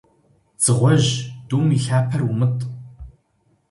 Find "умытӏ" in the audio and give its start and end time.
2.29-2.63